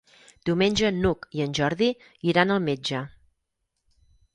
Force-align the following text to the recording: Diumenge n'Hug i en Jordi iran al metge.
Diumenge 0.49 0.89
n'Hug 0.95 1.29
i 1.39 1.45
en 1.47 1.55
Jordi 1.61 1.93
iran 2.33 2.59
al 2.59 2.67
metge. 2.73 3.07